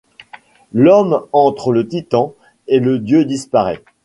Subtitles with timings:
[0.73, 2.33] L’homme entre le titan
[2.65, 3.83] et le dieu disparaît